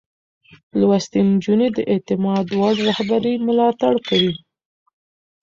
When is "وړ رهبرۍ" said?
2.59-3.35